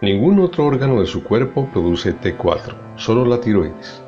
[0.00, 4.02] Ningún otro órgano de su cuerpo produce T4, solo la tiroides.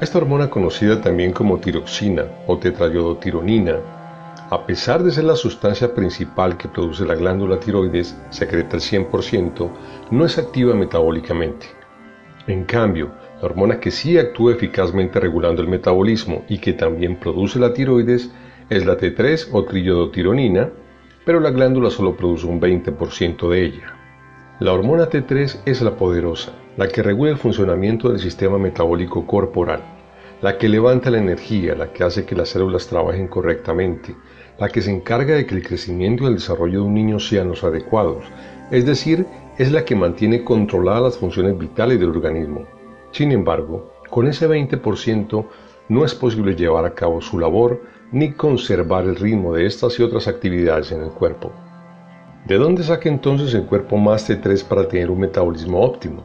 [0.00, 3.76] Esta hormona conocida también como tiroxina o tetrayodotironina,
[4.50, 9.70] a pesar de ser la sustancia principal que produce la glándula tiroides, secreta el 100%,
[10.10, 11.66] no es activa metabólicamente.
[12.48, 17.60] En cambio, la hormona que sí actúa eficazmente regulando el metabolismo y que también produce
[17.60, 18.32] la tiroides
[18.70, 20.68] es la T3 o triyodotironina,
[21.24, 24.03] pero la glándula solo produce un 20% de ella.
[24.60, 29.82] La hormona T3 es la poderosa, la que regula el funcionamiento del sistema metabólico corporal,
[30.42, 34.14] la que levanta la energía, la que hace que las células trabajen correctamente,
[34.60, 37.48] la que se encarga de que el crecimiento y el desarrollo de un niño sean
[37.48, 38.26] los adecuados,
[38.70, 39.26] es decir,
[39.58, 42.64] es la que mantiene controladas las funciones vitales del organismo.
[43.10, 45.46] Sin embargo, con ese 20%
[45.88, 47.82] no es posible llevar a cabo su labor
[48.12, 51.50] ni conservar el ritmo de estas y otras actividades en el cuerpo.
[52.46, 56.24] ¿De dónde saca entonces el cuerpo más T3 para tener un metabolismo óptimo?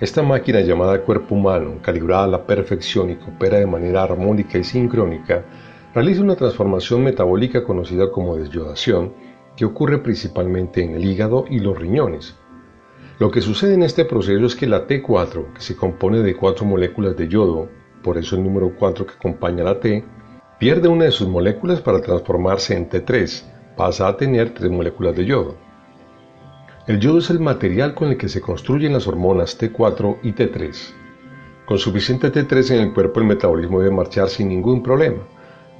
[0.00, 4.56] Esta máquina llamada cuerpo humano, calibrada a la perfección y que opera de manera armónica
[4.56, 5.44] y sincrónica,
[5.92, 9.12] realiza una transformación metabólica conocida como desyodación,
[9.54, 12.34] que ocurre principalmente en el hígado y los riñones.
[13.18, 16.64] Lo que sucede en este proceso es que la T4, que se compone de cuatro
[16.64, 17.68] moléculas de yodo,
[18.02, 20.02] por eso el número 4 que acompaña a la T,
[20.58, 25.26] pierde una de sus moléculas para transformarse en T3, pasa a tener tres moléculas de
[25.26, 25.54] yodo.
[26.86, 30.94] El yodo es el material con el que se construyen las hormonas T4 y T3.
[31.66, 35.18] Con suficiente T3 en el cuerpo el metabolismo debe marchar sin ningún problema.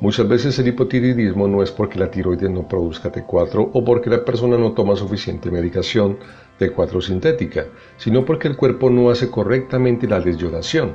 [0.00, 4.24] Muchas veces el hipotiroidismo no es porque la tiroides no produzca T4 o porque la
[4.24, 6.18] persona no toma suficiente medicación
[6.60, 7.66] T4 sintética,
[7.96, 10.92] sino porque el cuerpo no hace correctamente la desyodación.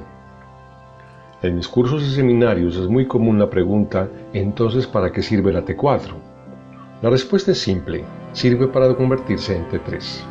[1.42, 5.66] En mis cursos y seminarios es muy común la pregunta, entonces ¿para qué sirve la
[5.66, 6.31] T4?
[7.02, 10.22] La respuesta es simple, sirve para convertirse en T3.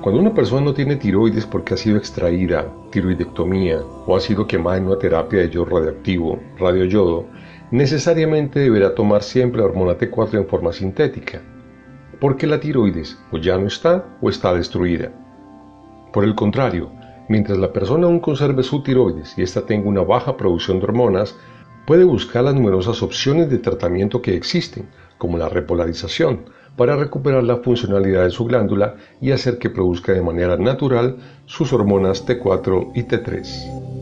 [0.00, 4.78] Cuando una persona no tiene tiroides porque ha sido extraída, tiroidectomía o ha sido quemada
[4.78, 7.26] en una terapia de yodo radioactivo, radioyodo,
[7.70, 11.40] necesariamente deberá tomar siempre la hormona T4 en forma sintética,
[12.20, 15.12] porque la tiroides o ya no está o está destruida.
[16.12, 16.90] Por el contrario,
[17.28, 21.38] mientras la persona aún conserve su tiroides y ésta tenga una baja producción de hormonas,
[21.86, 24.88] Puede buscar las numerosas opciones de tratamiento que existen,
[25.18, 26.44] como la repolarización,
[26.76, 31.16] para recuperar la funcionalidad de su glándula y hacer que produzca de manera natural
[31.46, 33.92] sus hormonas T4 y T3.